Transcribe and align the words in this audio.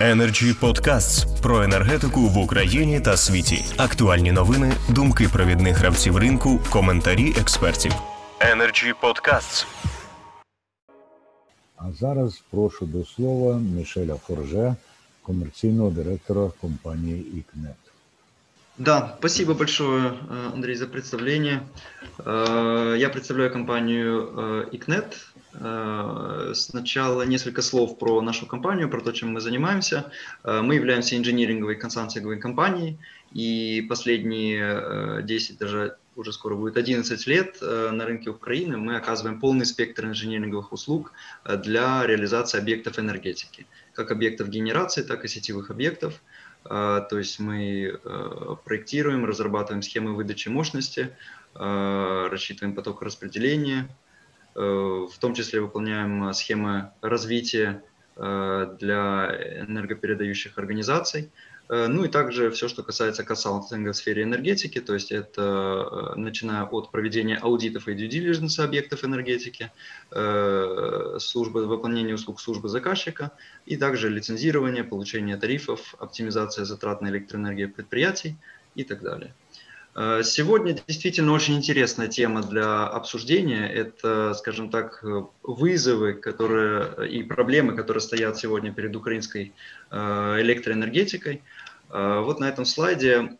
Energy 0.00 0.60
Podcasts 0.60 1.40
про 1.42 1.62
енергетику 1.62 2.20
в 2.20 2.38
Україні 2.38 3.00
та 3.00 3.16
світі. 3.16 3.64
Актуальні 3.76 4.32
новини, 4.32 4.72
думки 4.88 5.28
провідних 5.32 5.76
гравців 5.76 6.16
ринку, 6.16 6.60
коментарі 6.70 7.34
експертів. 7.40 7.92
Energy 8.40 8.94
Podcasts. 9.02 9.66
А 11.76 11.84
зараз 12.00 12.42
прошу 12.50 12.86
до 12.86 13.04
слова 13.04 13.58
Мішеля 13.58 14.14
Форже, 14.14 14.74
комерційного 15.22 15.90
директора 15.90 16.50
компанії 16.60 17.20
«Ікнет». 17.38 17.76
Да, 18.78 19.14
спасибо 19.18 19.54
большое, 19.54 20.02
э, 20.02 20.54
Андрей, 20.54 20.74
за 20.76 20.86
представление. 20.86 21.60
Э, 22.18 22.96
я 22.98 23.08
представляю 23.08 23.52
компанию 23.52 24.22
ICNET. 24.72 25.33
Э, 25.54 26.52
сначала 26.54 27.22
несколько 27.22 27.62
слов 27.62 27.98
про 27.98 28.20
нашу 28.20 28.46
компанию, 28.46 28.88
про 28.88 29.00
то, 29.00 29.12
чем 29.12 29.32
мы 29.32 29.40
занимаемся. 29.40 30.10
Мы 30.44 30.74
являемся 30.74 31.16
инжиниринговой 31.16 31.76
консалтинговой 31.76 32.38
компанией, 32.38 32.98
и 33.32 33.84
последние 33.88 35.22
10, 35.22 35.58
даже 35.58 35.96
уже 36.16 36.32
скоро 36.32 36.54
будет 36.54 36.76
11 36.76 37.26
лет 37.26 37.60
на 37.60 38.04
рынке 38.04 38.30
Украины 38.30 38.76
мы 38.76 38.96
оказываем 38.96 39.40
полный 39.40 39.66
спектр 39.66 40.04
инжиниринговых 40.04 40.72
услуг 40.72 41.12
для 41.44 42.06
реализации 42.06 42.58
объектов 42.58 43.00
энергетики, 43.00 43.66
как 43.92 44.12
объектов 44.12 44.48
генерации, 44.48 45.02
так 45.02 45.24
и 45.24 45.28
сетевых 45.28 45.70
объектов– 45.70 46.20
то 46.64 47.08
есть 47.12 47.40
мы 47.40 47.98
э, 48.02 48.56
проектируем, 48.64 49.26
разрабатываем 49.26 49.82
схемы 49.82 50.14
выдачи 50.14 50.48
мощности, 50.48 51.14
рассчитываем 51.54 52.74
поток 52.74 53.02
распределения, 53.02 53.82
э, 53.82 54.03
в 54.54 55.18
том 55.20 55.34
числе 55.34 55.60
выполняем 55.60 56.32
схемы 56.32 56.90
развития 57.00 57.82
э, 58.16 58.76
для 58.78 59.64
энергопередающих 59.66 60.58
организаций– 60.58 61.30
Э, 61.68 61.86
ну 61.86 62.04
и 62.04 62.08
также 62.08 62.50
все, 62.50 62.68
что 62.68 62.82
касается 62.82 63.24
консалтинга 63.24 63.92
в 63.92 63.96
сфере 63.96 64.22
энергетики, 64.22 64.80
то 64.80 64.94
есть 64.94 65.12
это 65.12 66.12
э, 66.14 66.18
начиная 66.18 66.64
от 66.64 66.90
проведения 66.90 67.36
аудитов 67.36 67.88
и 67.88 67.94
due 67.94 68.64
объектов 68.64 69.04
энергетики, 69.04 69.70
э, 70.10 71.16
службы 71.20 71.66
выполнения 71.66 72.14
услуг 72.14 72.40
службы 72.40 72.68
заказчика 72.68 73.32
и 73.66 73.76
также 73.76 74.10
лицензирование, 74.10 74.84
получение 74.84 75.36
тарифов, 75.36 75.94
оптимизация 75.98 76.64
затрат 76.64 77.00
на 77.00 77.08
электроэнергию 77.08 77.72
предприятий 77.72 78.36
и 78.74 78.84
так 78.84 79.02
далее. 79.02 79.34
Э, 79.94 80.22
сегодня 80.24 80.72
действительно 80.72 81.32
очень 81.32 81.56
интересная 81.56 82.08
тема 82.08 82.42
для 82.42 82.86
обсуждения. 82.86 83.68
Это, 83.68 84.34
скажем 84.34 84.70
так, 84.70 85.04
вызовы 85.42 86.14
которые, 86.14 87.08
и 87.08 87.22
проблемы, 87.22 87.76
которые 87.76 88.00
стоят 88.00 88.36
сегодня 88.36 88.72
перед 88.72 88.94
украинской 88.96 89.52
э, 89.90 89.96
электроэнергетикой. 90.40 91.42
Э, 91.90 92.20
вот 92.20 92.40
на 92.40 92.48
этом 92.48 92.64
слайде 92.64 93.38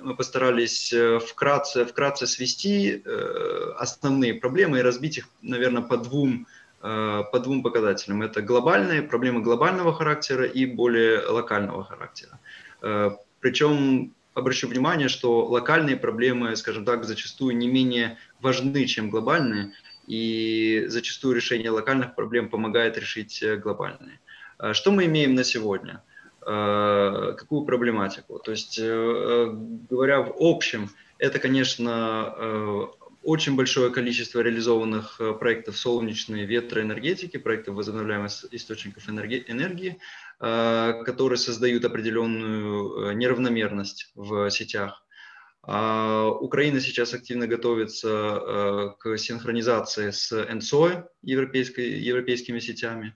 мы 0.00 0.14
постарались 0.14 0.94
вкратце, 1.28 1.84
вкратце 1.84 2.26
свести 2.26 3.04
основные 3.76 4.32
проблемы 4.32 4.78
и 4.78 4.82
разбить 4.82 5.18
их, 5.18 5.28
наверное, 5.42 5.82
по 5.82 5.98
двум, 5.98 6.46
по 6.80 7.40
двум 7.44 7.62
показателям. 7.62 8.22
Это 8.22 8.40
глобальные, 8.40 9.02
проблемы 9.02 9.42
глобального 9.42 9.92
характера 9.92 10.46
и 10.46 10.64
более 10.64 11.20
локального 11.26 11.84
характера. 11.84 12.40
Причем 13.40 14.14
обращу 14.34 14.68
внимание, 14.68 15.08
что 15.08 15.44
локальные 15.46 15.96
проблемы, 15.96 16.56
скажем 16.56 16.84
так, 16.84 17.04
зачастую 17.04 17.56
не 17.56 17.68
менее 17.68 18.18
важны, 18.40 18.86
чем 18.86 19.10
глобальные, 19.10 19.72
и 20.06 20.84
зачастую 20.88 21.36
решение 21.36 21.70
локальных 21.70 22.14
проблем 22.14 22.48
помогает 22.48 22.98
решить 22.98 23.42
э, 23.42 23.56
глобальные. 23.56 24.20
А 24.58 24.74
что 24.74 24.90
мы 24.90 25.06
имеем 25.06 25.34
на 25.34 25.44
сегодня? 25.44 26.02
А, 26.42 27.32
какую 27.32 27.64
проблематику? 27.64 28.38
То 28.38 28.50
есть, 28.50 28.78
э, 28.78 28.84
э, 28.84 29.52
говоря 29.88 30.22
в 30.22 30.34
общем, 30.38 30.90
это, 31.18 31.38
конечно, 31.38 32.88
очень 33.22 33.56
большое 33.56 33.90
количество 33.90 34.40
реализованных 34.40 35.20
проектов 35.38 35.76
солнечной 35.76 36.44
ветроэнергетики, 36.44 37.36
проектов 37.36 37.74
возобновляемых 37.74 38.32
источников 38.52 39.08
энергии, 39.08 39.98
Э, 40.42 41.02
которые 41.04 41.36
создают 41.36 41.84
определенную 41.84 43.10
э, 43.10 43.12
неравномерность 43.12 44.10
в 44.14 44.48
сетях. 44.48 45.04
А 45.62 46.28
Украина 46.28 46.80
сейчас 46.80 47.12
активно 47.12 47.46
готовится 47.46 48.08
э, 48.08 48.88
к 48.98 49.18
синхронизации 49.18 50.10
с 50.10 50.32
НСО, 50.32 51.10
европейскими 51.20 52.58
сетями. 52.58 53.14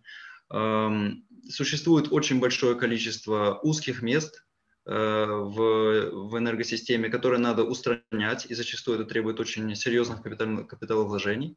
Эм, 0.50 1.24
существует 1.48 2.12
очень 2.12 2.40
большое 2.40 2.76
количество 2.76 3.58
узких 3.62 4.02
мест 4.02 4.43
в, 4.86 6.10
в 6.28 6.38
энергосистеме, 6.38 7.08
которые 7.08 7.40
надо 7.40 7.64
устранять, 7.64 8.46
и 8.46 8.54
зачастую 8.54 8.98
это 8.98 9.08
требует 9.08 9.40
очень 9.40 9.74
серьезных 9.74 10.22
капитал, 10.22 10.66
капиталовложений. 10.66 11.56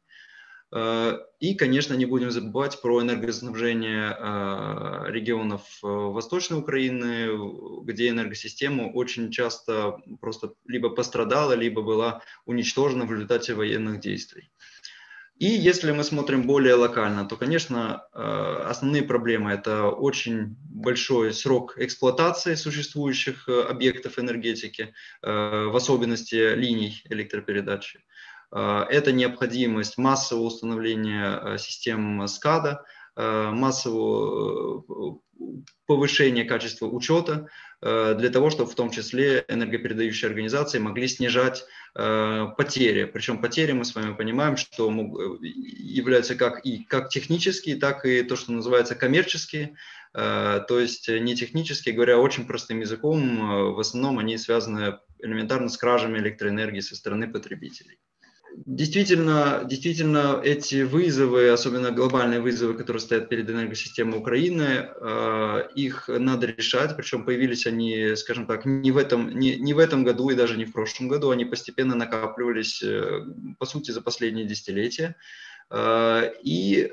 Э, 0.70 1.18
и, 1.40 1.54
конечно, 1.54 1.94
не 1.94 2.04
будем 2.06 2.30
забывать 2.30 2.80
про 2.82 3.00
энергоснабжение 3.02 4.16
э, 4.18 5.04
регионов 5.10 5.62
э, 5.82 5.86
Восточной 5.86 6.58
Украины, 6.58 7.84
где 7.84 8.08
энергосистема 8.08 8.84
очень 8.84 9.30
часто 9.30 9.98
просто 10.20 10.52
либо 10.66 10.90
пострадала, 10.90 11.52
либо 11.52 11.82
была 11.82 12.22
уничтожена 12.44 13.06
в 13.06 13.12
результате 13.12 13.54
военных 13.54 14.00
действий. 14.00 14.50
И 15.38 15.46
если 15.46 15.92
мы 15.92 16.02
смотрим 16.02 16.46
более 16.46 16.74
локально, 16.74 17.24
то, 17.24 17.36
конечно, 17.36 18.02
основные 18.12 19.04
проблемы– 19.04 19.50
это 19.52 19.84
очень 19.86 20.56
большой 20.58 21.32
срок 21.32 21.78
эксплуатации 21.78 22.56
существующих 22.56 23.48
объектов 23.48 24.18
энергетики, 24.18 24.94
в 25.22 25.76
особенности 25.76 26.54
линий 26.56 27.02
электропередачи. 27.08 28.00
Э, 28.50 28.84
это 28.88 29.12
необходимость 29.12 29.98
массового 29.98 30.44
установления 30.44 31.40
э, 31.42 31.58
систем 31.58 32.26
СКАДА, 32.26 32.84
э, 33.16 33.50
массового 33.50 35.20
повышения 35.86 36.44
качества 36.44 36.86
учета 36.86 37.48
для 37.80 38.28
того, 38.30 38.50
чтобы 38.50 38.68
в 38.68 38.74
том 38.74 38.90
числе 38.90 39.44
энергопередающие 39.46 40.28
организации 40.28 40.80
могли 40.80 41.06
снижать 41.06 41.64
потери. 41.98 43.04
Причем 43.04 43.38
потери 43.42 43.72
мы 43.72 43.84
с 43.84 43.94
вами 43.94 44.14
понимаем, 44.14 44.56
что 44.56 44.88
являются 45.42 46.36
как 46.36 46.64
и 46.64 46.84
как 46.84 47.08
технические, 47.08 47.74
так 47.76 48.06
и 48.06 48.22
то, 48.22 48.36
что 48.36 48.52
называется 48.52 48.94
коммерческие. 48.94 49.74
То 50.12 50.78
есть 50.80 51.08
не 51.08 51.34
технические, 51.34 51.94
говоря 51.96 52.18
очень 52.18 52.46
простым 52.46 52.80
языком, 52.80 53.74
в 53.74 53.80
основном 53.80 54.20
они 54.20 54.38
связаны 54.38 54.98
элементарно 55.18 55.68
с 55.68 55.76
кражами 55.76 56.18
электроэнергии 56.18 56.80
со 56.80 56.94
стороны 56.94 57.26
потребителей. 57.26 57.98
Действительно, 58.54 59.62
действительно, 59.64 60.40
эти 60.42 60.82
вызовы, 60.82 61.48
особенно 61.50 61.90
глобальные 61.90 62.40
вызовы, 62.40 62.74
которые 62.74 63.00
стоят 63.00 63.28
перед 63.28 63.48
энергосистемой 63.48 64.18
Украины, 64.18 64.88
э, 64.88 65.68
их 65.74 66.08
надо 66.08 66.46
решать. 66.46 66.96
Причем 66.96 67.24
появились 67.24 67.66
они, 67.66 68.16
скажем 68.16 68.46
так, 68.46 68.64
не 68.64 68.90
в 68.90 68.96
этом, 68.96 69.38
не, 69.38 69.56
не 69.56 69.74
в 69.74 69.78
этом 69.78 70.02
году 70.02 70.30
и 70.30 70.34
даже 70.34 70.56
не 70.56 70.64
в 70.64 70.72
прошлом 70.72 71.08
году. 71.08 71.30
Они 71.30 71.44
постепенно 71.44 71.94
накапливались, 71.94 72.82
э, 72.82 73.26
по 73.58 73.66
сути, 73.66 73.90
за 73.90 74.00
последние 74.00 74.46
десятилетия. 74.46 75.16
Э, 75.70 76.32
и 76.42 76.92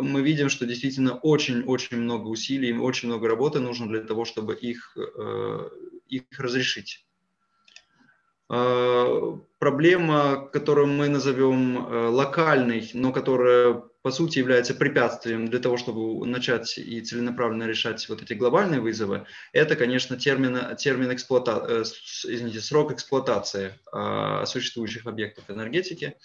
мы 0.00 0.22
видим, 0.22 0.48
что 0.48 0.66
действительно 0.66 1.14
очень-очень 1.14 1.98
много 1.98 2.28
усилий, 2.28 2.72
очень 2.72 3.08
много 3.08 3.28
работы 3.28 3.60
нужно 3.60 3.88
для 3.88 4.02
того, 4.02 4.24
чтобы 4.24 4.54
их, 4.54 4.96
их 6.08 6.22
разрешить. 6.38 7.04
Э, 8.52 9.36
проблема, 9.60 10.48
которую 10.52 10.88
мы 10.88 11.08
назовем 11.08 11.86
э, 11.86 12.08
локальной, 12.08 12.90
но 12.94 13.12
которая 13.12 13.74
по 14.02 14.10
сути 14.10 14.40
является 14.40 14.74
препятствием 14.74 15.46
для 15.46 15.60
того, 15.60 15.76
чтобы 15.76 16.26
начать 16.26 16.76
и 16.76 17.00
целенаправленно 17.00 17.68
решать 17.68 18.08
вот 18.08 18.22
эти 18.22 18.32
глобальные 18.32 18.80
вызовы, 18.80 19.24
это, 19.52 19.76
конечно, 19.76 20.16
термин, 20.16 20.74
термин 20.76 21.12
эксплуата... 21.14 21.64
Э, 21.68 21.82
извините, 21.82 22.60
срок 22.60 22.92
эксплуатации 22.92 23.74
существующих 24.46 25.06
объектов 25.06 25.44
энергетики. 25.48 26.16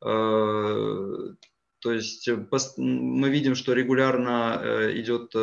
То 0.00 1.36
есть 1.84 2.28
мы 2.76 3.30
видим, 3.30 3.54
что 3.54 3.72
регулярно 3.72 4.90
идет 4.94 5.34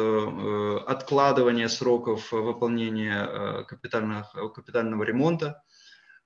откладывание 0.88 1.70
сроков 1.70 2.32
выполнения 2.32 3.64
капитального 3.64 5.04
ремонта. 5.04 5.64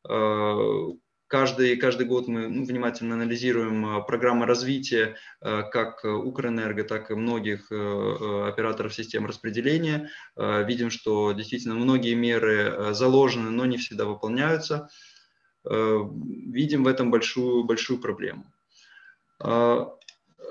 Э, 0.09 0.89
каждый, 1.27 1.77
каждый 1.77 2.05
год 2.05 2.27
мы 2.27 2.47
ну, 2.47 2.65
внимательно 2.65 3.15
анализируем 3.15 3.85
э, 3.85 4.03
программы 4.05 4.45
развития 4.45 5.17
э, 5.41 5.63
как 5.71 6.03
Укрэнерго, 6.03 6.83
так 6.83 7.11
и 7.11 7.15
многих 7.15 7.71
операторов 7.71 8.93
систем 8.93 9.25
распределения. 9.25 10.09
Видим, 10.35 10.89
что 10.89 11.31
действительно 11.31 11.75
многие 11.75 12.15
меры 12.15 12.93
заложены, 12.93 13.49
но 13.49 13.65
не 13.65 13.77
всегда 13.77 14.05
выполняются. 14.05 14.89
Видим 15.63 16.83
в 16.83 16.87
этом 16.87 17.09
большую, 17.09 17.63
большую 17.63 17.99
проблему. 17.99 18.45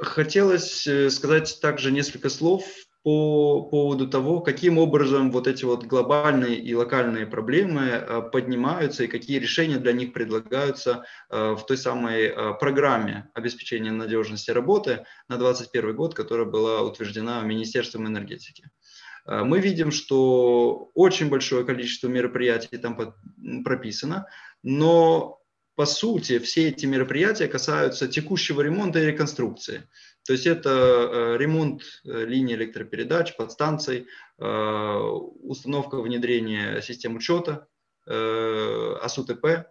Хотелось 0.01 0.89
сказать 1.11 1.59
также 1.61 1.93
несколько 1.93 2.31
слов 2.31 2.65
по 3.03 3.63
поводу 3.63 4.09
того, 4.09 4.41
каким 4.41 4.79
образом 4.79 5.33
вот 5.33 5.49
эти 5.49 5.65
вот 5.65 5.85
глобальные 5.85 6.57
и 6.57 6.73
локальные 6.75 7.27
проблемы 7.27 7.83
э, 7.83 8.23
поднимаются 8.31 9.05
и 9.05 9.09
какие 9.09 9.39
решения 9.39 9.79
для 9.79 9.93
них 9.93 10.13
предлагаются 10.13 11.05
э, 11.29 11.55
в 11.55 11.67
той 11.67 11.77
самой 11.77 12.27
э, 12.27 12.55
программе 12.61 13.29
обеспечения 13.35 13.91
надежности 13.91 14.53
работы 14.53 15.05
на 15.29 15.37
2021 15.37 15.97
год, 15.97 16.15
которая 16.15 16.47
была 16.47 16.83
утверждена 16.83 17.43
Министерством 17.43 18.07
энергетики. 18.07 18.71
Мы 19.25 19.61
видим, 19.61 19.93
что 19.93 20.91
очень 20.95 21.31
большое 21.31 21.65
количество 21.65 22.09
мероприятий 22.09 22.77
там 22.77 22.99
прописано, 23.65 24.27
но 24.65 25.42
по 25.75 25.87
сути 25.87 26.39
все 26.39 26.69
эти 26.69 26.87
мероприятия 26.87 27.49
касаются 27.49 28.09
текущего 28.09 28.61
ремонта 28.61 29.01
и 29.01 29.07
реконструкции. 29.07 29.89
То 30.25 30.33
есть 30.35 30.47
это 30.47 30.71
э, 30.71 31.37
ремонт 31.39 31.83
э, 32.05 32.25
линий 32.25 32.55
электропередач, 32.55 33.35
подстанций, 33.37 34.07
э, 34.39 34.45
установка 34.45 36.01
внедрения 36.01 36.81
систем 36.83 37.17
учета, 37.17 37.67
АСУТП. 38.05 39.69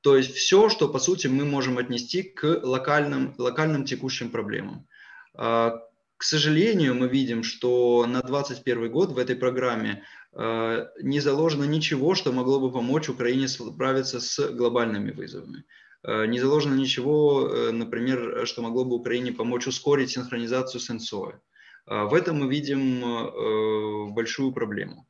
То 0.00 0.16
есть 0.16 0.34
все, 0.34 0.68
что 0.68 0.88
по 0.88 0.98
сути 0.98 1.28
мы 1.28 1.44
можем 1.44 1.78
отнести 1.78 2.24
к 2.24 2.44
локальным, 2.64 3.36
локальным 3.38 3.84
текущим 3.84 4.30
проблемам. 4.30 4.88
А, 5.34 5.80
к 6.16 6.24
сожалению, 6.24 6.96
мы 6.96 7.06
видим, 7.06 7.44
что 7.44 8.04
на 8.04 8.20
2021 8.22 8.90
год 8.90 9.12
в 9.12 9.18
этой 9.18 9.36
программе 9.36 10.02
не 10.34 11.20
заложено 11.20 11.64
ничего, 11.64 12.14
что 12.14 12.32
могло 12.32 12.60
бы 12.60 12.70
помочь 12.70 13.08
Украине 13.08 13.48
справиться 13.48 14.20
с 14.20 14.48
глобальными 14.52 15.10
вызовами. 15.10 15.64
Э, 16.04 16.26
не 16.26 16.38
заложено 16.38 16.74
ничего, 16.74 17.48
э, 17.48 17.70
например, 17.72 18.46
что 18.46 18.62
могло 18.62 18.84
бы 18.84 18.96
Украине 18.96 19.32
помочь 19.32 19.66
ускорить 19.66 20.10
синхронизацию 20.10 20.80
с 20.80 20.92
НСО. 20.92 21.40
Э, 21.86 22.04
в 22.04 22.14
этом 22.14 22.38
мы 22.38 22.48
видим 22.48 24.14
большую 24.14 24.52
проблему 24.52 25.06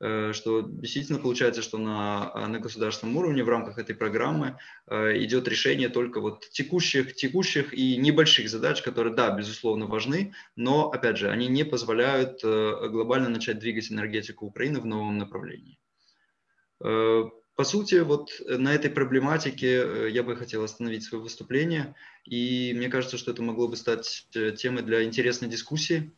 что 0.00 0.62
действительно 0.62 1.18
получается, 1.18 1.60
что 1.60 1.78
на, 1.78 2.46
на 2.48 2.60
государственном 2.60 3.16
уровне 3.16 3.42
в 3.42 3.48
рамках 3.48 3.78
этой 3.78 3.96
программы 3.96 4.58
идет 4.88 5.48
решение 5.48 5.88
только 5.88 6.20
вот 6.20 6.48
текущих, 6.50 7.16
текущих 7.16 7.74
и 7.74 7.96
небольших 7.96 8.48
задач, 8.48 8.80
которые, 8.82 9.14
да, 9.14 9.30
безусловно, 9.36 9.86
важны, 9.86 10.34
но, 10.54 10.90
опять 10.90 11.18
же, 11.18 11.30
они 11.30 11.48
не 11.48 11.64
позволяют 11.64 12.42
глобально 12.42 13.28
начать 13.28 13.58
двигать 13.58 13.90
энергетику 13.90 14.46
Украины 14.46 14.80
в 14.80 14.86
новом 14.86 15.18
направлении. 15.18 15.78
По 17.58 17.64
сути, 17.64 17.96
вот 17.96 18.30
э, 18.46 18.56
на 18.56 18.72
этой 18.72 18.88
проблематике 18.88 19.82
э, 19.82 20.10
я 20.12 20.22
бы 20.22 20.36
хотел 20.36 20.62
остановить 20.62 21.02
свое 21.02 21.20
выступление, 21.20 21.96
и 22.24 22.72
мне 22.76 22.88
кажется, 22.88 23.18
что 23.18 23.32
это 23.32 23.42
могло 23.42 23.66
бы 23.66 23.76
стать 23.76 24.28
э, 24.36 24.52
темой 24.52 24.84
для 24.84 25.02
интересной 25.02 25.48
дискуссии. 25.48 26.12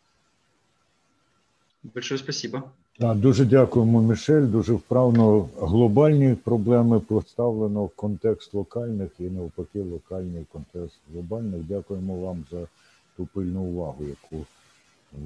Большое 1.82 2.18
спасибо. 2.18 2.76
Так, 3.00 3.16
дуже 3.16 3.44
дякуємо, 3.44 4.02
Мішель. 4.02 4.42
Дуже 4.46 4.72
вправно 4.72 5.48
глобальні 5.60 6.34
проблеми 6.34 7.00
поставлено 7.00 7.84
в 7.84 7.88
контекст 7.88 8.54
локальних 8.54 9.10
і 9.18 9.22
навпаки 9.22 9.80
локальний 9.80 10.46
контекст 10.52 10.96
глобальних. 11.12 11.62
Дякуємо 11.62 12.16
вам 12.16 12.44
за 12.50 12.58
ту 13.16 13.28
пильну 13.34 13.60
увагу, 13.60 14.04
яку 14.08 14.44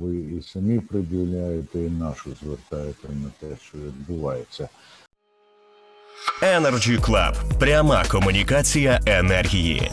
ви 0.00 0.16
і 0.16 0.42
самі 0.42 0.80
приділяєте, 0.80 1.78
і 1.78 1.90
нашу 1.90 2.30
звертаєте 2.42 3.08
на 3.08 3.30
те, 3.40 3.56
що 3.62 3.78
відбувається. 3.78 4.68
Energy 6.42 7.00
Club. 7.00 7.58
пряма 7.58 8.04
комунікація 8.10 9.00
енергії. 9.06 9.90